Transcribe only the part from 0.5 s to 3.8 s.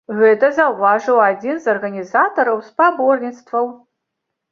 заўважыў адзін з арганізатараў спаборніцтваў.